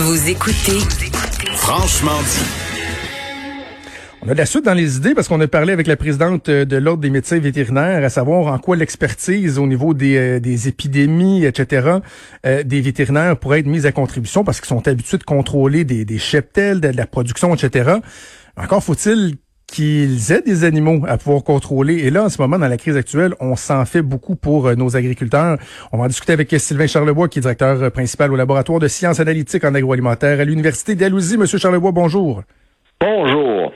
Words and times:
Vous 0.00 0.28
écoutez 0.30 0.78
Franchement 1.56 2.20
dit. 2.22 2.46
On 4.22 4.28
a 4.28 4.32
de 4.32 4.38
la 4.38 4.46
suite 4.46 4.64
dans 4.64 4.74
les 4.74 4.96
idées 4.96 5.12
parce 5.12 5.26
qu'on 5.26 5.40
a 5.40 5.48
parlé 5.48 5.72
avec 5.72 5.88
la 5.88 5.96
présidente 5.96 6.48
de 6.48 6.76
l'Ordre 6.76 7.02
des 7.02 7.10
médecins 7.10 7.40
vétérinaires 7.40 8.04
à 8.04 8.08
savoir 8.08 8.52
en 8.54 8.58
quoi 8.60 8.76
l'expertise 8.76 9.58
au 9.58 9.66
niveau 9.66 9.94
des, 9.94 10.16
euh, 10.16 10.38
des 10.38 10.68
épidémies, 10.68 11.44
etc., 11.44 11.98
euh, 12.46 12.62
des 12.62 12.80
vétérinaires 12.80 13.36
pourrait 13.36 13.58
être 13.58 13.66
mise 13.66 13.86
à 13.86 13.92
contribution 13.92 14.44
parce 14.44 14.60
qu'ils 14.60 14.68
sont 14.68 14.86
habitués 14.86 15.18
de 15.18 15.24
contrôler 15.24 15.82
des, 15.82 16.04
des 16.04 16.18
cheptels, 16.18 16.80
de, 16.80 16.92
de 16.92 16.96
la 16.96 17.06
production, 17.08 17.52
etc. 17.52 17.94
Encore 18.56 18.84
faut-il 18.84 19.34
qu'ils 19.68 20.32
aient 20.32 20.42
des 20.42 20.64
animaux 20.64 21.04
à 21.06 21.18
pouvoir 21.18 21.44
contrôler. 21.44 21.98
Et 21.98 22.10
là, 22.10 22.24
en 22.24 22.28
ce 22.28 22.40
moment, 22.40 22.58
dans 22.58 22.68
la 22.68 22.76
crise 22.76 22.96
actuelle, 22.96 23.34
on 23.38 23.54
s'en 23.54 23.84
fait 23.84 24.02
beaucoup 24.02 24.34
pour 24.34 24.66
euh, 24.66 24.74
nos 24.74 24.96
agriculteurs. 24.96 25.58
On 25.92 25.98
va 25.98 26.04
en 26.04 26.08
discuter 26.08 26.32
avec 26.32 26.50
Sylvain 26.58 26.86
Charlebois, 26.86 27.28
qui 27.28 27.38
est 27.38 27.42
directeur 27.42 27.82
euh, 27.82 27.90
principal 27.90 28.32
au 28.32 28.36
laboratoire 28.36 28.78
de 28.80 28.88
sciences 28.88 29.20
analytiques 29.20 29.64
en 29.64 29.74
agroalimentaire 29.74 30.40
à 30.40 30.44
l'Université 30.44 30.94
d'Alousie. 30.94 31.36
Monsieur 31.36 31.58
Charlebois, 31.58 31.92
bonjour. 31.92 32.42
Bonjour. 33.00 33.72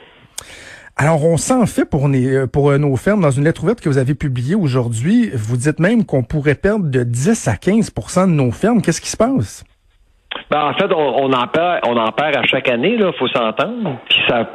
Alors, 0.97 1.23
on 1.25 1.37
s'en 1.37 1.65
fait 1.65 1.85
pour, 1.85 2.07
euh, 2.07 2.47
pour 2.47 2.77
nos 2.79 2.95
fermes. 2.95 3.21
Dans 3.21 3.31
une 3.31 3.43
lettre 3.43 3.63
ouverte 3.63 3.79
que 3.79 3.89
vous 3.89 3.99
avez 3.99 4.15
publiée 4.15 4.55
aujourd'hui, 4.55 5.29
vous 5.33 5.57
dites 5.57 5.79
même 5.79 6.05
qu'on 6.05 6.23
pourrait 6.23 6.55
perdre 6.55 6.89
de 6.89 7.03
10 7.03 7.47
à 7.47 7.53
15% 7.53 8.27
de 8.27 8.33
nos 8.33 8.51
fermes. 8.51 8.81
Qu'est-ce 8.81 9.01
qui 9.01 9.09
se 9.09 9.17
passe? 9.17 9.63
Ben, 10.49 10.61
en 10.61 10.73
fait, 10.73 10.91
on, 10.91 11.31
en 11.31 11.47
perd, 11.47 11.81
on 11.87 11.97
en 11.97 12.11
perd 12.11 12.35
à 12.35 12.43
chaque 12.43 12.67
année, 12.67 12.97
là, 12.97 13.11
faut 13.17 13.27
s'entendre. 13.27 13.99
Puis 14.09 14.19
ça 14.27 14.49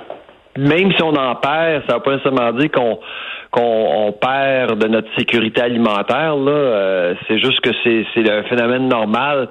même 0.59 0.93
si 0.93 1.03
on 1.03 1.15
en 1.15 1.35
perd, 1.37 1.85
ça 1.87 1.95
ne 1.95 1.99
veut 1.99 2.03
pas 2.03 2.13
nécessairement 2.13 2.53
dire 2.53 2.71
qu'on 2.71 2.99
qu'on 3.51 4.13
perd 4.21 4.79
de 4.79 4.89
notre 4.89 5.09
sécurité 5.17 5.63
alimentaire. 5.63 6.37
Là, 6.37 6.53
euh, 6.53 7.15
c'est 7.27 7.39
juste 7.39 7.61
que 7.61 7.71
c'est 7.83 8.31
un 8.31 8.43
phénomène 8.43 8.89
normal. 8.89 9.49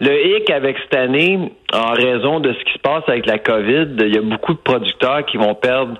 Le 0.00 0.36
hic 0.36 0.50
avec 0.50 0.76
cette 0.78 0.96
année, 0.96 1.50
en 1.72 1.92
raison 1.92 2.38
de 2.38 2.52
ce 2.52 2.64
qui 2.64 2.72
se 2.74 2.78
passe 2.78 3.02
avec 3.08 3.26
la 3.26 3.38
COVID, 3.38 3.88
il 3.98 4.14
y 4.14 4.18
a 4.18 4.22
beaucoup 4.22 4.52
de 4.52 4.58
producteurs 4.58 5.24
qui 5.26 5.36
vont 5.36 5.54
perdre 5.54 5.94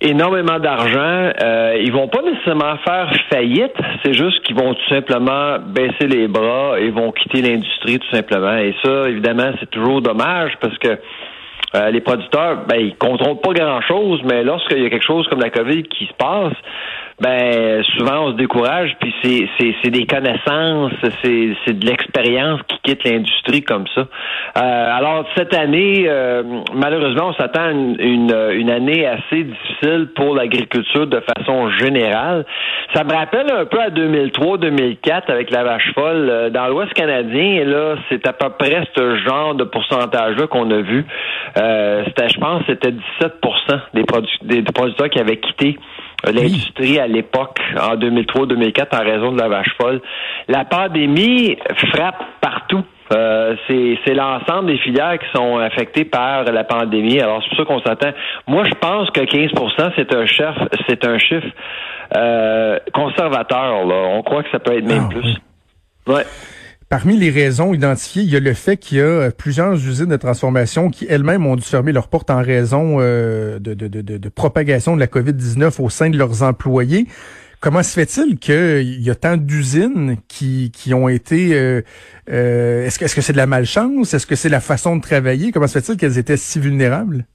énormément 0.00 0.60
d'argent. 0.60 1.32
Euh, 1.42 1.80
ils 1.82 1.92
vont 1.92 2.08
pas 2.08 2.22
nécessairement 2.22 2.76
faire 2.86 3.10
faillite, 3.32 3.74
c'est 4.04 4.14
juste 4.14 4.40
qu'ils 4.44 4.56
vont 4.56 4.74
tout 4.74 4.88
simplement 4.94 5.58
baisser 5.58 6.06
les 6.06 6.28
bras 6.28 6.78
et 6.78 6.90
vont 6.90 7.10
quitter 7.10 7.42
l'industrie 7.42 7.98
tout 7.98 8.16
simplement. 8.16 8.56
Et 8.58 8.74
ça, 8.84 9.08
évidemment, 9.08 9.50
c'est 9.58 9.70
toujours 9.70 10.02
dommage 10.02 10.52
parce 10.60 10.78
que 10.78 10.98
euh, 11.74 11.90
les 11.90 12.00
producteurs, 12.00 12.64
ben, 12.66 12.80
ils 12.80 12.96
contrôlent 12.96 13.40
pas 13.40 13.52
grand-chose, 13.52 14.22
mais 14.24 14.42
lorsqu'il 14.42 14.82
y 14.82 14.86
a 14.86 14.90
quelque 14.90 15.06
chose 15.06 15.26
comme 15.28 15.40
la 15.40 15.50
COVID 15.50 15.84
qui 15.84 16.06
se 16.06 16.14
passe, 16.14 16.54
ben 17.20 17.82
souvent 17.96 18.26
on 18.26 18.32
se 18.32 18.36
décourage, 18.36 18.96
puis 19.00 19.12
c'est, 19.22 19.48
c'est, 19.58 19.74
c'est 19.82 19.90
des 19.90 20.06
connaissances, 20.06 20.92
c'est, 21.22 21.56
c'est 21.66 21.78
de 21.78 21.84
l'expérience 21.84 22.60
qui 22.68 22.78
quitte 22.84 23.04
l'industrie 23.04 23.62
comme 23.62 23.86
ça. 23.94 24.02
Euh, 24.02 24.96
alors 24.96 25.24
cette 25.36 25.54
année, 25.54 26.04
euh, 26.06 26.42
malheureusement, 26.74 27.28
on 27.28 27.34
s'attend 27.34 27.62
à 27.62 27.70
une, 27.70 28.32
une, 28.52 28.70
année 28.70 29.06
assez 29.06 29.44
difficile 29.44 30.08
pour 30.14 30.34
l'agriculture 30.34 31.06
de 31.06 31.20
façon 31.20 31.70
générale. 31.78 32.44
Ça 32.94 33.02
me 33.02 33.12
rappelle 33.12 33.50
un 33.50 33.64
peu 33.64 33.80
à 33.80 33.90
2003-2004 33.90 35.22
avec 35.28 35.50
la 35.50 35.64
vache 35.64 35.92
folle. 35.94 36.28
Euh, 36.30 36.50
dans 36.50 36.68
l'Ouest 36.68 36.92
canadien, 36.94 37.62
et 37.62 37.64
là, 37.64 37.96
c'est 38.08 38.26
à 38.26 38.32
peu 38.32 38.50
près 38.50 38.82
ce 38.96 39.16
genre 39.26 39.54
de 39.54 39.64
pourcentage-là 39.64 40.46
qu'on 40.46 40.70
a 40.70 40.80
vu. 40.80 41.04
Euh, 41.58 42.04
c'était, 42.06 42.28
je 42.28 42.38
pense, 42.38 42.62
c'était 42.66 42.92
17% 43.20 43.80
des, 43.94 44.04
des 44.42 44.72
producteurs 44.72 45.10
qui 45.10 45.18
avaient 45.18 45.38
quitté 45.38 45.78
l'industrie 46.24 46.98
à 46.98 47.06
l'époque, 47.06 47.60
en 47.80 47.96
2003-2004, 47.96 48.96
en 48.96 49.04
raison 49.04 49.32
de 49.32 49.40
la 49.40 49.48
vache 49.48 49.74
folle. 49.80 50.00
La 50.48 50.64
pandémie 50.64 51.56
frappe 51.92 52.22
partout. 52.40 52.84
Euh, 53.10 53.56
c'est 53.66 54.14
l'ensemble 54.14 54.66
des 54.66 54.78
filières 54.78 55.18
qui 55.18 55.26
sont 55.34 55.56
affectées 55.56 56.04
par 56.04 56.44
la 56.44 56.64
pandémie. 56.64 57.20
Alors 57.20 57.42
c'est 57.42 57.48
pour 57.48 57.58
ça 57.58 57.64
qu'on 57.64 57.80
s'attend. 57.80 58.10
Moi, 58.46 58.64
je 58.64 58.74
pense 58.74 59.10
que 59.10 59.20
15 59.20 59.50
c'est 59.96 60.14
un 60.14 60.26
chef, 60.26 60.54
c'est 60.86 61.06
un 61.06 61.16
chiffre 61.16 61.46
euh, 62.16 62.78
conservateur. 62.92 63.86
Là. 63.86 63.94
On 64.12 64.22
croit 64.22 64.42
que 64.42 64.50
ça 64.50 64.58
peut 64.58 64.76
être 64.76 64.86
même 64.86 65.08
ah, 65.10 65.14
plus. 65.14 65.36
Ouais. 66.06 66.24
Parmi 66.90 67.18
les 67.18 67.28
raisons 67.28 67.74
identifiées, 67.74 68.22
il 68.22 68.30
y 68.30 68.36
a 68.36 68.40
le 68.40 68.54
fait 68.54 68.78
qu'il 68.78 68.96
y 68.96 69.00
a 69.02 69.04
euh, 69.04 69.30
plusieurs 69.30 69.74
usines 69.74 70.06
de 70.06 70.16
transformation 70.16 70.88
qui 70.88 71.06
elles-mêmes 71.06 71.44
ont 71.44 71.54
dû 71.54 71.62
fermer 71.62 71.92
leurs 71.92 72.08
portes 72.08 72.30
en 72.30 72.42
raison 72.42 72.96
euh, 72.98 73.58
de, 73.58 73.74
de, 73.74 73.88
de, 73.88 74.28
propagation 74.30 74.94
de 74.94 75.00
la 75.00 75.06
COVID-19 75.06 75.82
au 75.82 75.90
sein 75.90 76.08
de 76.08 76.16
leurs 76.16 76.42
employés. 76.42 77.06
Comment 77.60 77.82
se 77.82 77.92
fait-il 77.92 78.38
qu'il 78.38 79.02
y 79.02 79.10
a 79.10 79.14
tant 79.14 79.36
d'usines 79.36 80.16
qui, 80.28 80.70
qui 80.70 80.94
ont 80.94 81.10
été... 81.10 81.54
Euh, 81.54 81.82
est-ce 82.86 82.98
que 82.98 83.04
est-ce 83.04 83.14
que 83.14 83.20
c'est 83.20 83.34
de 83.34 83.38
la 83.38 83.46
malchance? 83.46 84.14
Est-ce 84.14 84.26
que 84.26 84.36
c'est 84.36 84.48
la 84.48 84.60
façon 84.60 84.96
de 84.96 85.02
travailler? 85.02 85.52
Comment 85.52 85.66
se 85.66 85.80
fait-il 85.80 85.98
qu'elles 85.98 86.16
étaient 86.16 86.38
si 86.38 86.58
vulnérables? 86.58 87.26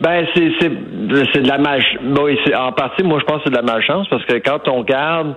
Ben, 0.00 0.26
c'est, 0.34 0.52
c'est, 0.60 0.70
de 0.70 1.48
la 1.48 1.58
malchance. 1.58 1.98
En 2.56 2.72
partie, 2.72 3.02
moi, 3.02 3.18
je 3.20 3.24
pense 3.26 3.38
que 3.38 3.44
c'est 3.44 3.50
de 3.50 3.56
la 3.56 3.62
malchance 3.62 4.08
parce 4.08 4.24
que 4.24 4.36
quand 4.38 4.68
on 4.68 4.78
regarde 4.78 5.36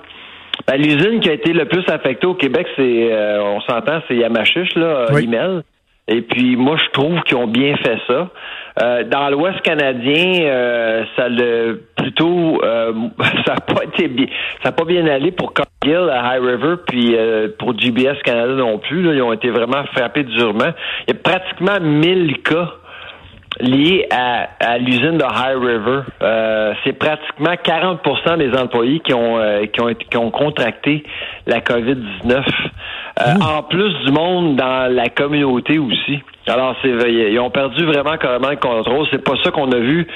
ben, 0.69 0.77
l'usine 0.79 1.19
qui 1.19 1.29
a 1.29 1.33
été 1.33 1.51
le 1.51 1.65
plus 1.65 1.83
affectée 1.87 2.27
au 2.27 2.35
Québec, 2.35 2.67
c'est, 2.75 3.11
euh, 3.11 3.41
on 3.41 3.59
s'entend, 3.61 4.01
c'est 4.07 4.15
Yamachiche, 4.15 4.75
là, 4.75 5.07
oui. 5.11 5.27
Et 6.11 6.21
puis 6.21 6.55
moi, 6.55 6.75
je 6.77 6.89
trouve 6.91 7.21
qu'ils 7.23 7.37
ont 7.37 7.47
bien 7.47 7.75
fait 7.77 7.97
ça. 8.07 8.29
Euh, 8.81 9.03
dans 9.03 9.29
l'Ouest 9.29 9.61
canadien, 9.61 10.41
euh, 10.43 11.03
ça 11.15 11.27
le 11.27 11.81
plutôt 11.95 12.61
ça 13.45 13.53
n'a 13.53 13.61
pas 13.61 13.83
été 13.83 14.07
bien 14.07 14.27
ça 14.63 14.69
a 14.69 14.71
pas 14.71 14.85
bien 14.85 15.05
allé 15.07 15.31
pour 15.31 15.53
Cargill 15.53 16.09
à 16.09 16.35
High 16.35 16.43
River 16.43 16.75
puis 16.87 17.15
pour 17.57 17.77
GBS 17.77 18.21
Canada 18.23 18.53
non 18.53 18.77
plus. 18.77 19.03
Là, 19.03 19.13
ils 19.13 19.21
ont 19.21 19.33
été 19.33 19.49
vraiment 19.49 19.83
frappés 19.95 20.23
durement. 20.23 20.71
Il 21.07 21.13
y 21.13 21.17
a 21.17 21.19
pratiquement 21.19 21.79
1000 21.79 22.41
cas 22.41 22.73
lié 23.59 24.07
à, 24.11 24.49
à 24.59 24.77
l'usine 24.77 25.17
de 25.17 25.23
High 25.23 25.57
River. 25.57 26.01
Euh, 26.21 26.73
c'est 26.83 26.93
pratiquement 26.93 27.53
40% 27.53 28.37
des 28.37 28.57
employés 28.57 28.99
qui 29.01 29.13
ont, 29.13 29.37
euh, 29.39 29.65
qui, 29.65 29.81
ont 29.81 29.93
qui 29.93 30.17
ont 30.17 30.31
contracté 30.31 31.03
la 31.45 31.59
COVID-19. 31.59 32.43
Euh, 33.19 33.33
en 33.41 33.63
plus 33.63 33.93
du 34.05 34.11
monde 34.11 34.55
dans 34.55 34.93
la 34.93 35.09
communauté 35.09 35.77
aussi. 35.77 36.19
Alors, 36.47 36.75
c'est, 36.81 36.89
ils 36.89 37.39
ont 37.39 37.49
perdu 37.49 37.85
vraiment 37.85 38.17
carrément 38.17 38.49
le 38.49 38.55
contrôle. 38.55 39.05
C'est 39.11 39.23
pas 39.23 39.35
ça 39.43 39.51
qu'on 39.51 39.71
a 39.71 39.79
vu 39.79 40.07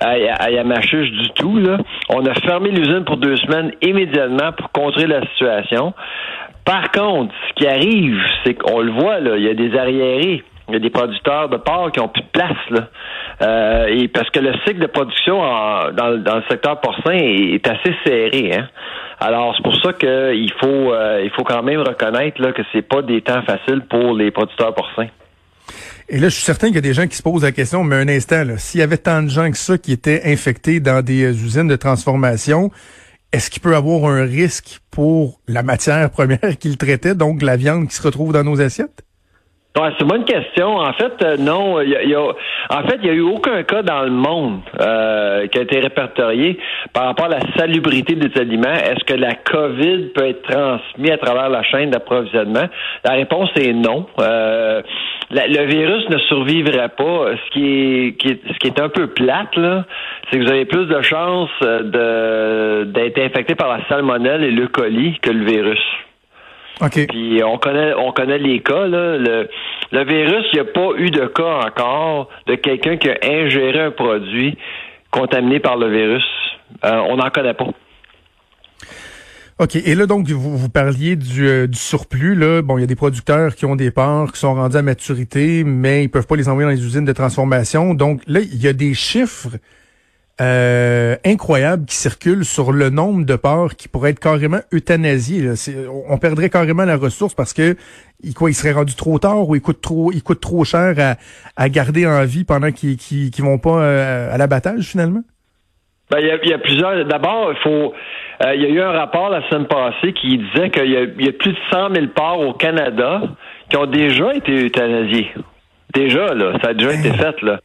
à, 0.00 0.14
à 0.38 0.50
Yamachiche 0.50 1.10
du 1.10 1.30
tout. 1.30 1.58
Là. 1.58 1.78
On 2.08 2.24
a 2.24 2.34
fermé 2.34 2.70
l'usine 2.70 3.04
pour 3.04 3.16
deux 3.16 3.36
semaines 3.36 3.72
immédiatement 3.82 4.52
pour 4.52 4.70
contrer 4.70 5.06
la 5.06 5.22
situation. 5.32 5.92
Par 6.64 6.92
contre, 6.92 7.34
ce 7.48 7.54
qui 7.54 7.66
arrive, 7.66 8.20
c'est 8.44 8.54
qu'on 8.54 8.80
le 8.80 8.92
voit, 8.92 9.18
là, 9.18 9.36
il 9.36 9.42
y 9.42 9.48
a 9.48 9.54
des 9.54 9.76
arriérés 9.76 10.44
il 10.72 10.74
y 10.74 10.76
a 10.76 10.80
des 10.80 10.90
producteurs 10.90 11.48
de 11.48 11.56
porc 11.56 11.92
qui 11.92 12.00
ont 12.00 12.08
plus 12.08 12.22
de 12.22 12.28
place 12.32 12.70
là. 12.70 12.88
Euh, 13.42 13.86
et 13.86 14.08
parce 14.08 14.30
que 14.30 14.40
le 14.40 14.52
cycle 14.66 14.80
de 14.80 14.86
production 14.86 15.38
dans, 15.92 16.08
le 16.08 16.42
secteur 16.48 16.80
porcin 16.80 17.12
est, 17.12 17.66
assez 17.66 17.94
serré. 18.04 18.54
Hein? 18.54 18.68
Alors 19.20 19.54
c'est 19.56 19.62
pour 19.62 19.76
ça 19.82 19.92
qu'il 19.92 20.52
faut 20.60 20.92
euh, 20.92 21.28
faut 21.36 21.44
quand 21.44 21.62
même 21.62 21.80
reconnaître 21.80 22.40
là, 22.40 22.52
que 22.52 22.62
c'est 22.72 22.82
pas 22.82 23.02
des 23.02 23.20
temps 23.22 23.42
faciles 23.42 23.82
pour 23.88 24.14
les 24.14 24.30
producteurs 24.30 24.74
porcins. 24.74 25.08
Et 26.08 26.18
là, 26.18 26.28
je 26.28 26.34
suis 26.34 26.44
certain 26.44 26.66
qu'il 26.66 26.76
y 26.76 26.78
a 26.78 26.82
des 26.82 26.94
gens 26.94 27.06
qui 27.06 27.16
se 27.16 27.22
posent 27.22 27.44
la 27.44 27.52
question, 27.52 27.84
mais 27.84 27.96
un 27.96 28.08
instant, 28.08 28.44
s'il 28.58 28.80
y 28.80 28.82
avait 28.82 28.98
tant 28.98 29.22
de 29.22 29.28
gens 29.28 29.50
que 29.50 29.56
ça 29.56 29.78
qui 29.78 29.92
étaient 29.92 30.22
infectés 30.24 30.80
dans 30.80 31.02
des 31.02 31.24
euh, 31.24 31.30
usines 31.30 31.68
de 31.68 31.76
transformation, 31.76 32.70
est-ce 33.32 33.48
qu'il 33.48 33.62
peut 33.62 33.74
avoir 33.74 34.10
un 34.10 34.24
risque 34.24 34.80
pour 34.90 35.40
la 35.48 35.62
matière 35.62 36.10
première 36.12 36.58
qu'ils 36.58 36.76
traitaient, 36.76 37.14
donc 37.14 37.42
la 37.42 37.56
viande 37.56 37.88
qui 37.88 37.94
se 37.94 38.02
retrouve 38.02 38.32
dans 38.32 38.44
nos 38.44 38.60
assiettes? 38.60 39.02
Ouais, 39.74 39.88
c'est 39.96 40.02
une 40.02 40.10
bonne 40.10 40.24
question. 40.26 40.76
En 40.76 40.92
fait, 40.92 41.14
euh, 41.24 41.36
non. 41.38 41.80
Y 41.80 41.96
a, 41.96 42.02
y 42.04 42.14
a, 42.14 42.20
en 42.20 42.82
fait, 42.86 42.98
il 43.02 43.04
n'y 43.04 43.08
a 43.08 43.14
eu 43.14 43.22
aucun 43.22 43.62
cas 43.62 43.80
dans 43.82 44.02
le 44.02 44.10
monde 44.10 44.60
euh, 44.78 45.46
qui 45.46 45.58
a 45.58 45.62
été 45.62 45.80
répertorié 45.80 46.58
par 46.92 47.06
rapport 47.06 47.24
à 47.24 47.30
la 47.30 47.40
salubrité 47.56 48.14
des 48.14 48.38
aliments. 48.38 48.74
Est-ce 48.74 49.02
que 49.04 49.18
la 49.18 49.34
COVID 49.34 50.10
peut 50.14 50.26
être 50.26 50.42
transmise 50.42 51.10
à 51.10 51.16
travers 51.16 51.48
la 51.48 51.62
chaîne 51.62 51.88
d'approvisionnement? 51.88 52.68
La 53.02 53.12
réponse 53.12 53.48
est 53.56 53.72
non. 53.72 54.06
Euh, 54.20 54.82
le 55.30 55.64
virus 55.64 56.06
ne 56.10 56.18
survivrait 56.18 56.90
pas. 56.90 57.30
Ce 57.46 57.50
qui 57.52 57.64
est, 57.64 58.16
qui 58.18 58.28
est, 58.28 58.40
ce 58.46 58.58
qui 58.58 58.66
est 58.66 58.78
un 58.78 58.90
peu 58.90 59.06
plate, 59.06 59.56
là, 59.56 59.86
c'est 60.30 60.38
que 60.38 60.44
vous 60.44 60.50
avez 60.50 60.66
plus 60.66 60.84
de 60.84 61.00
chances 61.00 61.48
de 61.62 62.84
d'être 62.92 63.18
infecté 63.18 63.54
par 63.54 63.68
la 63.68 63.80
salmonelle 63.88 64.44
et 64.44 64.50
le 64.50 64.68
colis 64.68 65.18
que 65.22 65.30
le 65.30 65.46
virus. 65.46 65.80
Puis 66.90 67.42
on 67.44 67.58
connaît 67.58 67.94
on 67.94 68.12
connaît 68.12 68.38
les 68.38 68.60
cas 68.60 68.86
là. 68.86 69.16
Le, 69.16 69.48
le 69.92 70.04
virus, 70.04 70.46
il 70.52 70.54
n'y 70.54 70.60
a 70.60 70.72
pas 70.72 70.88
eu 70.96 71.10
de 71.10 71.26
cas 71.26 71.60
encore 71.66 72.28
de 72.46 72.54
quelqu'un 72.54 72.96
qui 72.96 73.08
a 73.08 73.18
ingéré 73.22 73.80
un 73.80 73.90
produit 73.90 74.56
contaminé 75.10 75.60
par 75.60 75.76
le 75.76 75.90
virus. 75.90 76.24
Euh, 76.84 77.02
on 77.08 77.16
n'en 77.16 77.30
connaît 77.30 77.54
pas. 77.54 77.68
OK. 79.58 79.76
Et 79.76 79.94
là, 79.94 80.06
donc, 80.06 80.26
vous, 80.28 80.56
vous 80.56 80.68
parliez 80.68 81.14
du, 81.14 81.46
euh, 81.46 81.66
du, 81.66 81.78
surplus. 81.78 82.34
Là. 82.34 82.62
Bon, 82.62 82.78
il 82.78 82.80
y 82.80 82.84
a 82.84 82.86
des 82.86 82.96
producteurs 82.96 83.54
qui 83.54 83.66
ont 83.66 83.76
des 83.76 83.90
parts 83.90 84.32
qui 84.32 84.40
sont 84.40 84.54
rendus 84.54 84.76
à 84.76 84.82
maturité, 84.82 85.62
mais 85.62 86.02
ils 86.02 86.08
peuvent 86.08 86.26
pas 86.26 86.36
les 86.36 86.48
envoyer 86.48 86.66
dans 86.66 86.74
les 86.74 86.84
usines 86.84 87.04
de 87.04 87.12
transformation. 87.12 87.94
Donc, 87.94 88.22
là, 88.26 88.40
il 88.40 88.60
y 88.60 88.66
a 88.66 88.72
des 88.72 88.94
chiffres 88.94 89.50
euh, 90.40 91.16
incroyables 91.24 91.84
qui 91.84 91.94
circulent 91.94 92.44
sur 92.44 92.72
le 92.72 92.90
nombre 92.90 93.24
de 93.24 93.36
porcs 93.36 93.74
qui 93.74 93.88
pourraient 93.88 94.10
être 94.10 94.20
carrément 94.20 94.60
euthanasiés. 94.72 95.50
On 96.08 96.16
perdrait 96.18 96.48
carrément 96.48 96.84
la 96.84 96.96
ressource 96.96 97.34
parce 97.34 97.52
que 97.52 97.76
quoi, 98.34 98.50
il 98.50 98.54
serait 98.54 98.72
rendu 98.72 98.94
trop 98.94 99.18
tard 99.18 99.48
ou 99.48 99.54
il 99.56 99.60
coûte 99.60 99.80
trop, 99.80 100.10
il 100.12 100.22
coûte 100.22 100.40
trop 100.40 100.64
cher 100.64 100.94
à, 100.98 101.16
à 101.56 101.68
garder 101.68 102.06
en 102.06 102.24
vie 102.24 102.44
pendant 102.44 102.72
qu'ils 102.72 102.96
qu'ils 102.96 103.44
vont 103.44 103.58
pas 103.58 103.82
euh, 103.82 104.34
à 104.34 104.38
l'abattage 104.38 104.84
finalement? 104.84 105.22
Ben, 106.10 106.18
il, 106.20 106.26
y 106.26 106.30
a, 106.30 106.38
il 106.42 106.50
y 106.50 106.54
a 106.54 106.58
plusieurs. 106.58 107.04
D'abord, 107.06 107.52
il 107.52 107.58
faut. 107.62 107.94
Euh, 108.44 108.54
il 108.54 108.62
y 108.62 108.66
a 108.66 108.68
eu 108.68 108.80
un 108.80 108.92
rapport 108.92 109.30
la 109.30 109.48
semaine 109.48 109.66
passée 109.66 110.12
qui 110.12 110.38
disait 110.38 110.70
qu'il 110.70 110.86
y, 110.86 111.24
y, 111.24 111.28
a 111.28 111.32
plus 111.32 111.52
de 111.52 111.58
100 111.70 111.94
000 111.94 112.06
porcs 112.14 112.40
au 112.40 112.52
Canada 112.54 113.22
qui 113.68 113.76
ont 113.76 113.86
déjà 113.86 114.34
été 114.34 114.66
euthanasiés. 114.66 115.30
Déjà, 115.94 116.34
là. 116.34 116.58
Ça 116.62 116.70
a 116.70 116.74
déjà 116.74 116.94
été 116.94 117.12
fait, 117.12 117.40
là. 117.42 117.60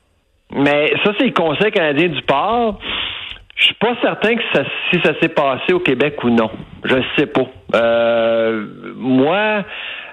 Mais 0.55 0.91
ça, 1.03 1.11
c'est 1.17 1.25
le 1.25 1.33
Conseil 1.33 1.71
canadien 1.71 2.07
du 2.07 2.21
port. 2.21 2.79
Je 3.55 3.65
suis 3.65 3.75
pas 3.75 3.95
certain 4.01 4.35
que 4.35 4.43
ça, 4.53 4.63
si 4.91 4.99
ça 5.01 5.13
s'est 5.19 5.29
passé 5.29 5.73
au 5.73 5.79
Québec 5.79 6.23
ou 6.23 6.29
non. 6.29 6.49
Je 6.83 6.95
sais 7.17 7.25
pas. 7.25 7.47
Euh, 7.75 8.65
moi, 8.95 9.65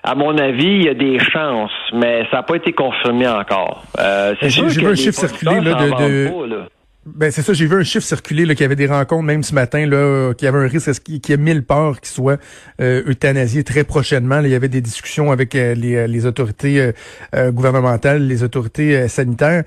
à 0.02 0.14
mon 0.14 0.36
avis, 0.38 0.64
il 0.64 0.84
y 0.84 0.88
a 0.88 0.94
des 0.94 1.18
chances, 1.18 1.70
mais 1.92 2.24
ça 2.30 2.38
n'a 2.38 2.42
pas 2.42 2.56
été 2.56 2.72
confirmé 2.72 3.28
encore. 3.28 3.84
Euh, 3.98 4.34
c'est 4.40 4.48
J'ai 4.48 4.62
vu 4.62 4.86
un 4.86 4.94
chiffre 4.94 5.18
circuler 5.18 5.60
là, 5.60 5.74
de, 5.74 5.90
de... 5.90 6.64
Ben 7.06 7.30
c'est 7.30 7.42
ça, 7.42 7.52
j'ai 7.52 7.66
vu 7.66 7.76
un 7.76 7.82
chiffre 7.82 8.06
circuler 8.06 8.46
qu'il 8.46 8.62
y 8.62 8.64
avait 8.64 8.76
des 8.76 8.86
rencontres 8.86 9.24
même 9.24 9.42
ce 9.42 9.54
matin 9.54 9.86
là, 9.86 10.32
qu'il 10.32 10.46
y 10.46 10.48
avait 10.48 10.64
un 10.64 10.68
risque 10.68 10.90
qu'il 11.02 11.20
y 11.28 11.32
ait 11.32 11.36
mille 11.36 11.62
porcs 11.62 12.00
qui 12.00 12.08
soient 12.08 12.38
euh, 12.80 13.02
euthanasiés 13.06 13.62
très 13.62 13.84
prochainement. 13.84 14.40
il 14.40 14.48
y 14.48 14.54
avait 14.54 14.68
des 14.68 14.80
discussions 14.80 15.30
avec 15.30 15.54
euh, 15.54 15.74
les, 15.74 15.96
euh, 15.96 16.06
les, 16.06 16.24
autorités 16.24 16.92
euh, 17.34 17.52
gouvernementales, 17.52 18.26
les 18.26 18.42
autorités 18.42 19.06
sanitaires. 19.08 19.64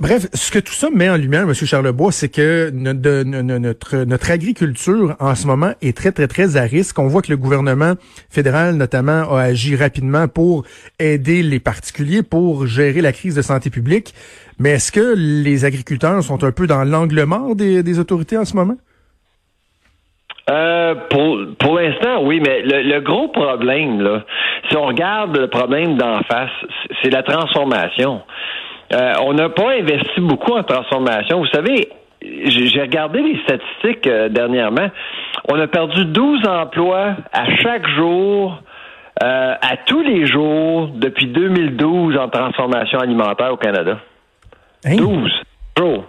Bref, 0.00 0.28
ce 0.32 0.50
que 0.50 0.58
tout 0.58 0.72
ça 0.72 0.88
met 0.90 1.10
en 1.10 1.16
lumière, 1.16 1.42
M. 1.42 1.52
Charlebois, 1.52 2.10
c'est 2.10 2.30
que 2.30 2.70
notre, 2.72 4.30
agriculture 4.32 5.14
en 5.20 5.34
ce 5.34 5.46
moment 5.46 5.72
est 5.82 5.94
très, 5.94 6.10
très, 6.10 6.26
très 6.26 6.56
à 6.56 6.62
risque. 6.62 6.98
On 6.98 7.06
voit 7.06 7.20
que 7.20 7.30
le 7.30 7.36
gouvernement 7.36 7.94
fédéral, 8.30 8.76
notamment, 8.76 9.30
a 9.34 9.42
agi 9.42 9.76
rapidement 9.76 10.26
pour 10.26 10.64
aider 10.98 11.42
les 11.42 11.60
particuliers, 11.60 12.22
pour 12.22 12.66
gérer 12.66 13.02
la 13.02 13.12
crise 13.12 13.34
de 13.34 13.42
santé 13.42 13.68
publique. 13.68 14.14
Mais 14.58 14.70
est-ce 14.70 14.90
que 14.90 15.14
les 15.16 15.66
agriculteurs 15.66 16.22
sont 16.22 16.42
un 16.44 16.52
peu 16.52 16.66
dans 16.66 16.84
l'angle 16.84 17.22
mort 17.24 17.54
des, 17.54 17.98
autorités 17.98 18.38
en 18.38 18.46
ce 18.46 18.56
moment? 18.56 18.76
Euh, 20.48 20.94
pour 21.10 21.36
pour 21.58 21.78
l'instant, 21.78 22.24
oui, 22.24 22.40
mais 22.40 22.62
le, 22.62 23.00
gros 23.00 23.28
problème, 23.28 24.22
si 24.70 24.76
on 24.78 24.86
regarde 24.86 25.36
le 25.36 25.48
problème 25.48 25.98
d'en 25.98 26.22
face, 26.22 26.50
c'est 27.02 27.10
la 27.10 27.22
transformation. 27.22 28.22
Euh, 28.92 29.12
on 29.22 29.34
n'a 29.34 29.48
pas 29.48 29.72
investi 29.72 30.20
beaucoup 30.20 30.52
en 30.52 30.62
transformation. 30.62 31.38
Vous 31.38 31.48
savez, 31.48 31.88
j'ai 32.22 32.80
regardé 32.80 33.20
les 33.20 33.38
statistiques 33.42 34.06
euh, 34.06 34.28
dernièrement. 34.28 34.88
On 35.48 35.58
a 35.60 35.66
perdu 35.66 36.04
12 36.06 36.46
emplois 36.46 37.16
à 37.32 37.56
chaque 37.62 37.86
jour, 37.88 38.62
à 39.20 39.76
tous 39.84 40.00
les 40.02 40.26
jours, 40.26 40.90
depuis 40.94 41.26
2012 41.26 42.16
en 42.16 42.28
transformation 42.28 43.00
alimentaire 43.00 43.52
au 43.52 43.56
Canada. 43.56 43.98
12 44.84 45.30
jours. 45.76 46.04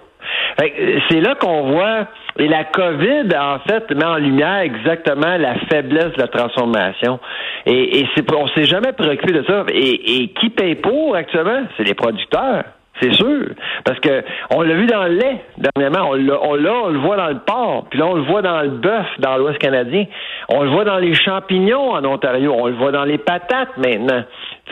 C'est 1.10 1.22
là 1.22 1.36
qu'on 1.36 1.72
voit, 1.72 2.08
et 2.38 2.48
la 2.48 2.66
COVID, 2.66 3.30
en 3.38 3.60
fait, 3.60 3.90
met 3.96 4.06
en 4.06 4.18
lumière 4.18 4.60
exactement 4.60 5.38
la 5.38 5.56
faiblesse 5.72 6.14
de 6.14 6.22
la 6.22 6.28
transformation. 6.28 7.20
Et, 7.66 8.00
et 8.00 8.08
on 8.36 8.48
s'est 8.50 8.66
jamais 8.66 8.92
préoccupé 8.92 9.34
de 9.34 9.44
ça. 9.44 9.66
Et, 9.70 10.30
qui 10.40 10.50
paye 10.50 10.76
pour 10.76 11.16
actuellement? 11.16 11.64
C'est 11.78 11.84
les 11.84 11.94
producteurs. 11.94 12.64
C'est 13.02 13.14
sûr. 13.14 13.46
Parce 13.86 14.00
que 14.02 14.24
on 14.54 14.62
l'a 14.62 14.74
vu 14.74 14.86
dans 14.86 15.04
le 15.04 15.14
lait 15.14 15.42
dernièrement. 15.58 16.10
On 16.10 16.16
l'a, 16.16 16.38
on, 16.42 16.52
on 16.52 16.90
le 16.90 17.00
voit 17.00 17.16
dans 17.16 17.30
le 17.30 17.40
porc. 17.40 17.86
Puis 17.90 18.00
là, 18.00 18.08
on 18.08 18.16
le 18.16 18.24
voit 18.24 18.42
dans 18.42 18.62
le 18.62 18.70
bœuf 18.70 19.06
dans 19.20 19.38
l'Ouest 19.38 19.58
canadien. 19.60 20.06
On 20.50 20.64
le 20.64 20.70
voit 20.70 20.84
dans 20.84 20.98
les 20.98 21.14
champignons 21.14 21.92
en 21.92 22.04
Ontario. 22.04 22.54
On 22.58 22.68
le 22.68 22.74
voit 22.74 22.92
dans 22.92 23.06
les 23.06 23.18
patates 23.18 23.78
maintenant 23.78 24.24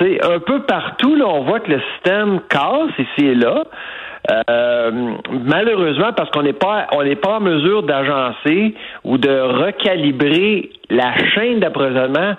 un 0.02 0.40
peu 0.40 0.62
partout, 0.62 1.16
là, 1.16 1.26
on 1.28 1.44
voit 1.44 1.60
que 1.60 1.72
le 1.72 1.82
système 1.94 2.40
casse 2.50 2.92
ici 3.00 3.28
et 3.28 3.36
là. 3.36 3.64
Euh, 4.30 4.92
malheureusement, 5.46 6.12
parce 6.16 6.30
qu'on 6.32 6.44
n'est 6.44 6.54
pas 6.54 6.88
on 6.92 7.04
n'est 7.04 7.16
pas 7.16 7.38
en 7.38 7.40
mesure 7.40 7.84
d'agencer 7.84 8.76
ou 9.04 9.18
de 9.18 9.30
recalibrer 9.30 10.70
la 10.90 11.16
chaîne 11.34 11.60
d'approvisionnement 11.60 12.36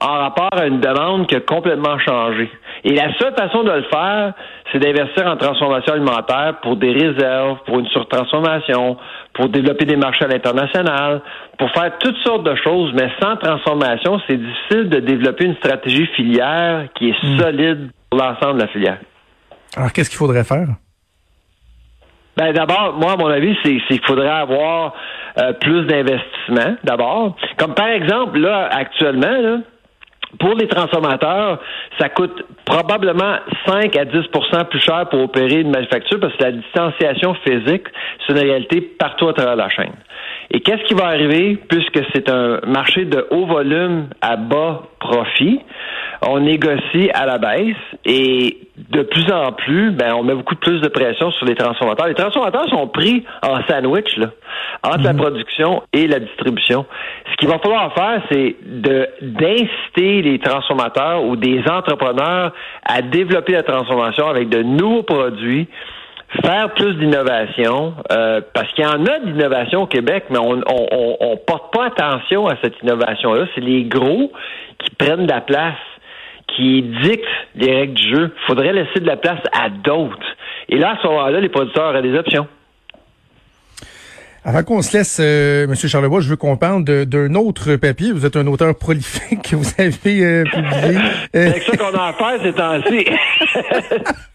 en 0.00 0.18
rapport 0.18 0.50
à 0.52 0.66
une 0.66 0.80
demande 0.80 1.26
qui 1.26 1.36
a 1.36 1.40
complètement 1.40 1.98
changé. 1.98 2.50
Et 2.84 2.94
la 2.94 3.16
seule 3.18 3.34
façon 3.34 3.62
de 3.62 3.70
le 3.70 3.82
faire, 3.84 4.32
c'est 4.72 4.78
d'investir 4.78 5.26
en 5.26 5.36
transformation 5.36 5.92
alimentaire 5.92 6.58
pour 6.62 6.76
des 6.76 6.92
réserves, 6.92 7.58
pour 7.66 7.78
une 7.78 7.86
surtransformation, 7.88 8.96
pour 9.32 9.48
développer 9.48 9.84
des 9.84 9.96
marchés 9.96 10.24
à 10.24 10.28
l'international, 10.28 11.22
pour 11.58 11.70
faire 11.70 11.96
toutes 11.98 12.16
sortes 12.18 12.44
de 12.44 12.56
choses, 12.56 12.92
mais 12.94 13.10
sans 13.20 13.36
transformation, 13.36 14.20
c'est 14.26 14.36
difficile 14.36 14.88
de 14.88 14.98
développer 14.98 15.44
une 15.44 15.56
stratégie 15.56 16.06
filière 16.16 16.88
qui 16.94 17.10
est 17.10 17.22
hmm. 17.22 17.38
solide 17.38 17.90
pour 18.10 18.20
l'ensemble 18.20 18.54
de 18.54 18.62
la 18.62 18.68
filière. 18.68 18.98
Alors, 19.76 19.92
qu'est-ce 19.92 20.10
qu'il 20.10 20.18
faudrait 20.18 20.44
faire? 20.44 20.66
Ben 22.36 22.52
d'abord, 22.52 22.94
moi, 22.94 23.12
à 23.12 23.16
mon 23.16 23.28
avis, 23.28 23.56
c'est 23.62 23.78
qu'il 23.78 24.04
faudrait 24.06 24.28
avoir 24.28 24.94
euh, 25.38 25.52
plus 25.54 25.84
d'investissement, 25.84 26.76
d'abord. 26.82 27.36
Comme 27.58 27.74
par 27.74 27.88
exemple, 27.88 28.38
là, 28.38 28.68
actuellement, 28.72 29.38
là, 29.40 29.58
pour 30.38 30.54
les 30.54 30.66
transformateurs, 30.66 31.58
ça 31.98 32.08
coûte 32.08 32.42
probablement 32.64 33.36
5 33.66 33.94
à 33.96 34.04
10% 34.04 34.64
plus 34.68 34.80
cher 34.80 35.08
pour 35.10 35.20
opérer 35.20 35.60
une 35.60 35.70
manufacture 35.70 36.18
parce 36.20 36.34
que 36.36 36.42
la 36.42 36.52
distanciation 36.52 37.34
physique, 37.46 37.84
c'est 38.26 38.32
une 38.32 38.38
réalité 38.38 38.80
partout 38.80 39.28
à 39.28 39.34
travers 39.34 39.56
la 39.56 39.68
chaîne. 39.68 39.92
Et 40.54 40.60
qu'est-ce 40.60 40.84
qui 40.84 40.94
va 40.94 41.06
arriver 41.06 41.58
puisque 41.68 42.00
c'est 42.14 42.28
un 42.30 42.60
marché 42.66 43.06
de 43.06 43.26
haut 43.30 43.46
volume 43.46 44.08
à 44.20 44.36
bas 44.36 44.82
profit? 45.00 45.60
On 46.28 46.40
négocie 46.40 47.10
à 47.14 47.24
la 47.24 47.38
baisse 47.38 47.76
et 48.04 48.58
de 48.76 49.02
plus 49.02 49.30
en 49.32 49.52
plus, 49.52 49.90
ben, 49.92 50.12
on 50.14 50.22
met 50.22 50.34
beaucoup 50.34 50.54
plus 50.56 50.80
de 50.80 50.88
pression 50.88 51.30
sur 51.32 51.46
les 51.46 51.54
transformateurs. 51.54 52.06
Les 52.06 52.14
transformateurs 52.14 52.68
sont 52.68 52.86
pris 52.88 53.24
en 53.42 53.62
sandwich, 53.66 54.16
là, 54.18 54.28
entre 54.84 55.02
la 55.02 55.12
mhm. 55.14 55.20
production 55.20 55.82
et 55.92 56.06
la 56.06 56.20
distribution. 56.20 56.84
Ce 57.30 57.36
qu'il 57.36 57.48
va 57.48 57.58
falloir 57.58 57.92
faire, 57.94 58.22
c'est 58.30 58.56
de, 58.64 59.08
d'inciter 59.22 60.22
les 60.22 60.38
transformateurs 60.38 61.24
ou 61.24 61.36
des 61.36 61.62
entrepreneurs 61.68 62.52
à 62.84 63.02
développer 63.02 63.52
la 63.52 63.62
transformation 63.62 64.28
avec 64.28 64.48
de 64.48 64.62
nouveaux 64.62 65.02
produits, 65.02 65.66
faire 66.40 66.72
plus 66.74 66.94
d'innovation, 66.94 67.94
euh, 68.10 68.40
parce 68.54 68.72
qu'il 68.72 68.84
y 68.84 68.86
en 68.86 69.04
a 69.04 69.18
d'innovation 69.20 69.82
au 69.82 69.86
Québec, 69.86 70.24
mais 70.30 70.38
on, 70.38 70.62
on, 70.66 71.16
on, 71.20 71.36
porte 71.36 71.72
pas 71.72 71.86
attention 71.86 72.46
à 72.46 72.56
cette 72.62 72.80
innovation-là. 72.82 73.46
C'est 73.54 73.60
les 73.60 73.84
gros 73.84 74.32
qui 74.78 74.94
prennent 74.96 75.26
de 75.26 75.32
la 75.32 75.42
place 75.42 75.76
qui 76.56 76.82
dictent 77.02 77.24
les 77.54 77.74
règles 77.74 77.94
du 77.94 78.08
jeu. 78.14 78.34
Il 78.34 78.46
faudrait 78.46 78.72
laisser 78.72 79.00
de 79.00 79.06
la 79.06 79.16
place 79.16 79.40
à 79.52 79.68
d'autres. 79.68 80.36
Et 80.68 80.78
là, 80.78 80.92
à 80.92 81.02
ce 81.02 81.06
moment-là, 81.06 81.40
les 81.40 81.48
producteurs 81.48 81.90
auraient 81.90 82.02
des 82.02 82.16
options. 82.16 82.46
Avant 84.44 84.64
qu'on 84.64 84.82
se 84.82 84.96
laisse, 84.96 85.20
euh, 85.22 85.64
M. 85.64 85.74
Charlebois, 85.76 86.20
je 86.20 86.28
veux 86.28 86.36
qu'on 86.36 86.56
parle 86.56 86.82
d'un 86.84 87.34
autre 87.34 87.76
papier. 87.76 88.10
Vous 88.10 88.26
êtes 88.26 88.36
un 88.36 88.46
auteur 88.48 88.76
prolifique 88.76 89.50
que 89.50 89.54
vous 89.54 89.70
avez 89.78 90.24
euh, 90.24 90.44
publié. 90.44 90.98
C'est 91.32 91.60
ça 91.60 91.76
qu'on 91.76 91.96
a 91.96 92.08
à 92.08 92.12
faire 92.12 92.42
ces 92.42 92.52
temps-ci. 92.52 93.06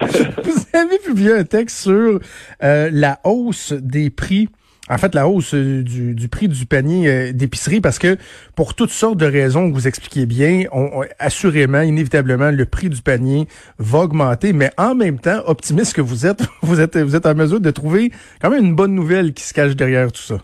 vous 0.44 0.66
avez 0.72 0.98
publié 0.98 1.32
un 1.32 1.44
texte 1.44 1.78
sur 1.78 2.20
euh, 2.62 2.90
la 2.92 3.20
hausse 3.24 3.72
des 3.72 4.10
prix 4.10 4.48
en 4.90 4.98
fait, 4.98 5.14
la 5.14 5.28
hausse 5.28 5.54
euh, 5.54 5.82
du, 5.82 6.28
prix 6.28 6.48
du 6.48 6.66
panier 6.66 7.08
euh, 7.08 7.32
d'épicerie, 7.32 7.80
parce 7.80 7.98
que 7.98 8.16
pour 8.56 8.74
toutes 8.74 8.90
sortes 8.90 9.16
de 9.16 9.26
raisons 9.26 9.70
que 9.70 9.74
vous 9.74 9.86
expliquez 9.86 10.26
bien, 10.26 10.64
on, 10.72 11.02
assurément, 11.18 11.80
inévitablement, 11.82 12.50
le 12.50 12.66
prix 12.66 12.88
du 12.88 13.00
panier 13.00 13.46
va 13.78 14.00
augmenter, 14.00 14.52
mais 14.52 14.70
en 14.76 14.94
même 14.94 15.18
temps, 15.18 15.42
optimiste 15.46 15.94
que 15.94 16.00
vous 16.00 16.26
êtes, 16.26 16.42
vous 16.62 16.80
êtes, 16.80 16.98
vous 16.98 17.14
êtes 17.14 17.26
en 17.26 17.34
mesure 17.34 17.60
de 17.60 17.70
trouver 17.70 18.10
quand 18.40 18.50
même 18.50 18.64
une 18.64 18.74
bonne 18.74 18.94
nouvelle 18.94 19.32
qui 19.32 19.44
se 19.44 19.54
cache 19.54 19.76
derrière 19.76 20.10
tout 20.10 20.20
ça. 20.20 20.38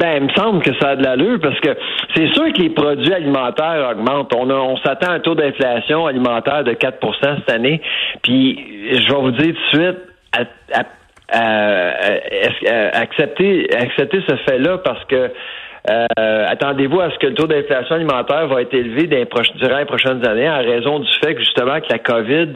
Ben, 0.00 0.16
il 0.16 0.22
me 0.28 0.32
semble 0.34 0.62
que 0.62 0.72
ça 0.80 0.90
a 0.90 0.96
de 0.96 1.04
l'allure 1.04 1.38
parce 1.40 1.60
que 1.60 1.76
c'est 2.16 2.28
sûr 2.32 2.50
que 2.54 2.62
les 2.62 2.70
produits 2.70 3.12
alimentaires 3.12 3.90
augmentent. 3.92 4.34
On, 4.34 4.50
on 4.50 4.78
s'attend 4.78 5.10
à 5.10 5.14
un 5.16 5.20
taux 5.20 5.34
d'inflation 5.34 6.06
alimentaire 6.06 6.64
de 6.64 6.72
4% 6.72 6.96
cette 7.20 7.50
année. 7.50 7.82
Puis, 8.22 8.58
je 8.92 9.12
vais 9.12 9.20
vous 9.20 9.30
dire 9.32 9.54
tout 9.54 9.76
de 9.76 9.82
suite, 9.82 9.98
à 10.32 10.84
euh, 11.36 12.90
accepter, 12.94 13.68
accepter 13.76 14.22
ce 14.26 14.36
fait-là 14.48 14.78
parce 14.78 15.04
que 15.04 15.30
euh, 15.90 16.46
attendez-vous 16.48 17.00
à 17.00 17.10
ce 17.10 17.18
que 17.18 17.26
le 17.26 17.34
taux 17.34 17.46
d'inflation 17.46 17.94
alimentaire 17.94 18.48
va 18.48 18.62
être 18.62 18.74
élevé 18.74 19.06
durant 19.06 19.78
les 19.78 19.84
prochaines 19.84 20.26
années 20.26 20.48
en 20.48 20.58
raison 20.58 20.98
du 20.98 21.12
fait 21.22 21.34
que 21.34 21.40
justement 21.40 21.78
que 21.80 21.90
la 21.90 21.98
COVID 21.98 22.48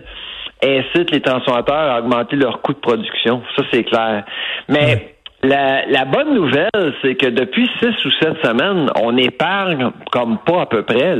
incite 0.62 1.10
les 1.10 1.20
transformateurs 1.20 1.92
à 1.92 1.98
augmenter 1.98 2.36
leur 2.36 2.62
coût 2.62 2.72
de 2.72 2.78
production. 2.78 3.42
Ça, 3.56 3.64
c'est 3.70 3.84
clair. 3.84 4.24
Mais 4.68 5.13
la, 5.44 6.04
bonne 6.04 6.34
nouvelle, 6.34 6.94
c'est 7.02 7.14
que 7.14 7.26
depuis 7.26 7.68
six 7.80 8.04
ou 8.04 8.10
sept 8.22 8.36
semaines, 8.44 8.90
on 9.00 9.16
épargne 9.16 9.90
comme 10.10 10.38
pas 10.38 10.62
à 10.62 10.66
peu 10.66 10.82
près. 10.82 11.16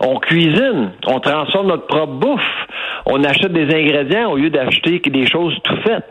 On 0.00 0.18
cuisine, 0.18 0.92
on 1.06 1.20
transforme 1.20 1.68
notre 1.68 1.86
propre 1.86 2.12
bouffe, 2.12 2.66
on 3.06 3.22
achète 3.24 3.52
des 3.52 3.74
ingrédients 3.74 4.30
au 4.30 4.36
lieu 4.36 4.50
d'acheter 4.50 4.98
des 4.98 5.26
choses 5.26 5.56
tout 5.64 5.76
faites. 5.82 6.04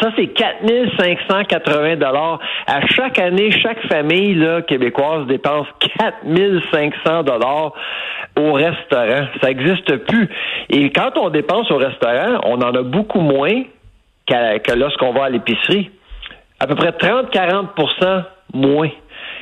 Ça, 0.00 0.10
c'est 0.16 0.28
4580 0.28 1.96
dollars. 1.96 2.38
À 2.66 2.86
chaque 2.86 3.18
année, 3.18 3.50
chaque 3.50 3.80
famille 3.88 4.42
québécoise 4.66 5.26
dépense 5.26 5.66
4500 5.98 7.24
dollars 7.24 7.72
au 8.38 8.52
restaurant. 8.54 9.26
Ça 9.40 9.48
n'existe 9.48 9.96
plus. 10.06 10.28
Et 10.70 10.90
quand 10.90 11.18
on 11.18 11.28
dépense 11.28 11.70
au 11.70 11.76
restaurant, 11.76 12.40
on 12.44 12.62
en 12.62 12.74
a 12.74 12.82
beaucoup 12.82 13.20
moins 13.20 13.64
que 14.26 14.74
lorsqu'on 14.74 15.12
va 15.12 15.24
à 15.24 15.28
l'épicerie. 15.28 15.90
À 16.62 16.66
peu 16.68 16.76
près 16.76 16.90
30-40% 16.90 18.22
moins. 18.54 18.88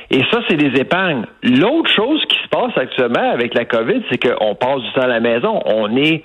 Et 0.09 0.23
ça, 0.31 0.39
c'est 0.49 0.57
des 0.57 0.79
épargnes. 0.79 1.27
L'autre 1.43 1.91
chose 1.91 2.19
qui 2.27 2.35
se 2.35 2.47
passe 2.49 2.75
actuellement 2.75 3.31
avec 3.31 3.53
la 3.53 3.65
COVID, 3.65 4.01
c'est 4.09 4.17
qu'on 4.17 4.55
passe 4.55 4.81
du 4.81 4.91
temps 4.93 5.03
à 5.03 5.07
la 5.07 5.19
maison. 5.19 5.61
On 5.67 5.95
est 5.95 6.23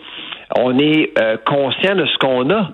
on 0.56 0.78
est 0.78 1.12
euh, 1.20 1.36
conscient 1.44 1.96
de 1.96 2.06
ce 2.06 2.16
qu'on 2.16 2.48
a. 2.48 2.70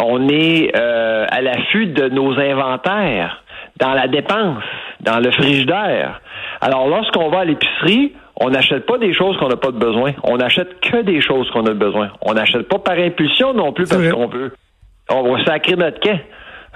On 0.00 0.28
est 0.28 0.70
euh, 0.76 1.26
à 1.28 1.42
l'affût 1.42 1.86
de 1.86 2.10
nos 2.10 2.38
inventaires, 2.38 3.42
dans 3.80 3.92
la 3.92 4.06
dépense, 4.06 4.62
dans 5.00 5.18
le 5.18 5.32
frigidaire. 5.32 6.20
Alors, 6.60 6.86
lorsqu'on 6.86 7.28
va 7.28 7.40
à 7.40 7.44
l'épicerie, 7.44 8.12
on 8.36 8.50
n'achète 8.50 8.86
pas 8.86 8.98
des 8.98 9.12
choses 9.12 9.36
qu'on 9.38 9.48
n'a 9.48 9.56
pas 9.56 9.72
de 9.72 9.78
besoin. 9.78 10.12
On 10.22 10.36
n'achète 10.36 10.78
que 10.80 11.02
des 11.02 11.20
choses 11.20 11.50
qu'on 11.50 11.66
a 11.66 11.70
de 11.70 11.74
besoin. 11.74 12.10
On 12.22 12.34
n'achète 12.34 12.68
pas 12.68 12.78
par 12.78 12.96
impulsion 13.00 13.52
non 13.52 13.72
plus 13.72 13.88
parce 13.88 14.12
qu'on 14.12 14.28
veut. 14.28 14.52
On 15.10 15.22
va 15.22 15.44
sacrer 15.44 15.74
notre 15.74 15.98
quai. 15.98 16.20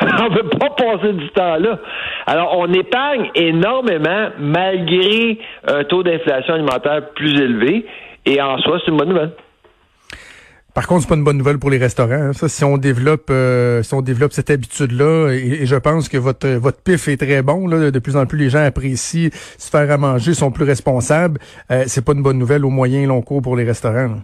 on 0.03 0.35
veut 0.35 0.49
pas 0.59 0.71
passer 0.71 1.13
du 1.13 1.29
temps 1.31 1.57
là. 1.57 1.79
Alors, 2.27 2.57
on 2.59 2.73
épargne 2.73 3.31
énormément 3.35 4.29
malgré 4.39 5.39
un 5.67 5.85
taux 5.85 6.03
d'inflation 6.03 6.55
alimentaire 6.55 7.11
plus 7.15 7.41
élevé. 7.41 7.87
Et 8.27 8.41
en 8.41 8.59
soi, 8.59 8.79
c'est 8.85 8.91
une 8.91 8.99
bonne 8.99 9.09
nouvelle. 9.09 9.33
Par 10.75 10.87
contre, 10.87 11.03
c'est 11.03 11.09
pas 11.09 11.17
une 11.17 11.25
bonne 11.25 11.39
nouvelle 11.39 11.59
pour 11.59 11.71
les 11.71 11.79
restaurants. 11.79 12.13
Hein. 12.13 12.33
Ça, 12.35 12.49
si 12.49 12.63
on 12.63 12.79
développe, 12.79 13.31
euh, 13.31 13.83
si 13.83 13.95
on 13.95 14.03
développe 14.03 14.33
cette 14.33 14.51
habitude-là, 14.51 15.31
et, 15.33 15.67
je 15.67 15.75
pense 15.75 16.09
que 16.09 16.19
votre 16.19 16.49
votre 16.51 16.81
pif 16.81 17.09
est 17.09 17.17
très 17.17 17.43
bon. 17.43 17.67
Là, 17.67 17.91
de 17.91 17.99
plus 17.99 18.17
en 18.17 18.27
plus, 18.27 18.39
les 18.39 18.51
gens 18.51 18.63
apprécient 18.63 19.31
se 19.33 19.71
faire 19.71 19.91
à 19.91 19.97
manger, 19.97 20.35
sont 20.35 20.53
plus 20.53 20.65
responsables. 20.65 21.41
Euh, 21.73 21.85
c'est 21.89 22.05
pas 22.05 22.13
une 22.13 22.23
bonne 22.23 22.39
nouvelle 22.39 22.65
au 22.65 22.71
moyen 22.71 23.01
et 23.01 23.07
long 23.07 23.23
cours 23.23 23.43
pour 23.43 23.57
les 23.57 23.65
restaurants. 23.65 24.21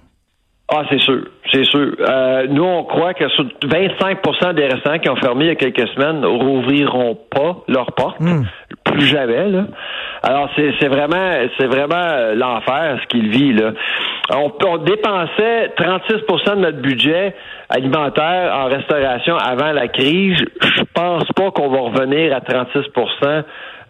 Ah, 0.73 0.83
c'est 0.89 1.01
sûr, 1.01 1.25
c'est 1.53 1.65
sûr. 1.65 1.95
Euh, 2.01 2.47
nous, 2.49 2.65
on 2.65 2.85
croit 2.85 3.13
que 3.13 3.25
25% 3.25 4.55
des 4.55 4.67
restaurants 4.67 4.99
qui 4.99 5.11
ont 5.11 5.17
fermé 5.17 5.45
il 5.45 5.49
y 5.49 5.51
a 5.51 5.57
quelques 5.57 5.87
semaines 5.89 6.25
rouvriront 6.25 7.19
pas 7.31 7.59
leurs 7.69 7.93
portes, 7.93 8.19
hmm. 8.19 8.45
plus 8.83 9.05
jamais. 9.05 9.51
Là. 9.51 9.67
Alors, 10.23 10.49
c'est 10.57 10.89
vraiment, 10.89 11.47
c'est 11.59 11.67
vraiment 11.67 11.97
euh, 11.97 12.35
l'enfer 12.35 12.99
ce 13.03 13.07
qu'il 13.09 13.29
vit 13.29 13.53
là. 13.53 13.73
On, 14.35 14.51
on 14.67 14.79
dépensait 14.79 15.69
36% 15.77 16.57
de 16.57 16.61
notre 16.61 16.81
budget 16.81 17.35
alimentaire 17.69 18.55
en 18.55 18.65
restauration 18.65 19.37
avant 19.37 19.73
la 19.73 19.89
crise. 19.89 20.43
Je 20.63 20.83
pense 20.95 21.27
pas 21.37 21.51
qu'on 21.51 21.69
va 21.69 21.81
revenir 21.81 22.35
à 22.35 22.41
36 22.41 22.85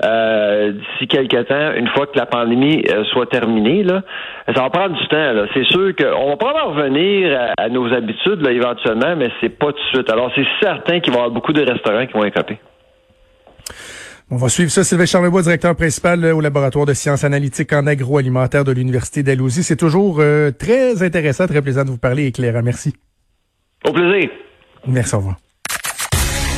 euh, 0.03 0.73
d'ici 0.73 1.07
quelques 1.07 1.47
temps, 1.47 1.73
une 1.77 1.89
fois 1.89 2.07
que 2.07 2.19
la 2.19 2.27
pandémie 2.27 2.85
euh, 2.91 3.05
soit 3.05 3.27
terminée. 3.27 3.85
Là. 3.85 4.03
Ça 4.47 4.63
va 4.63 4.71
prendre 4.71 4.97
du 4.97 5.07
temps. 5.09 5.33
Là. 5.33 5.47
C'est 5.55 5.65
sûr 5.65 5.95
qu'on 5.97 6.31
va 6.31 6.37
probablement 6.37 6.75
revenir 6.75 7.53
à, 7.57 7.69
nos 7.69 7.93
habitudes 7.93 8.41
là, 8.41 8.51
éventuellement, 8.51 9.15
mais 9.17 9.31
c'est 9.41 9.51
pas 9.51 9.67
tout 9.67 9.79
de 9.79 9.97
suite. 9.97 10.11
Alors, 10.11 10.33
c'est 10.35 10.47
certain 10.61 11.01
qu'il 11.01 11.13
va 11.13 11.19
y 11.19 11.23
avoir 11.23 11.31
beaucoup 11.31 11.53
de 11.53 11.63
restaurants 11.63 12.07
qui 12.07 12.13
vont 12.13 12.25
écoper. 12.25 12.59
On 14.31 14.37
va 14.37 14.49
suivre 14.49 14.71
ça. 14.71 14.83
Sylvain 14.83 15.07
Charlebois, 15.07 15.43
directeur 15.43 15.77
principal 15.77 16.25
euh, 16.25 16.35
au 16.35 16.41
laboratoire 16.41 16.87
de 16.87 16.95
sciences 16.95 17.25
analytiques 17.25 17.73
en 17.73 17.87
agroalimentaire 17.87 18.65
de 18.65 18.73
l'Université 18.73 19.23
d'Alousie. 19.23 19.63
C'est 19.63 19.77
toujours 19.77 20.17
très 20.59 21.03
intéressant, 21.03 21.47
très 21.47 21.63
plaisant 21.63 21.85
de 21.85 21.91
vous 21.91 21.99
parler, 21.99 22.27
éclairant. 22.27 22.63
Merci. 22.63 22.95
Au 23.87 23.93
plaisir. 23.93 24.31
Merci, 24.87 25.15
au 25.15 25.19
revoir. 25.19 25.44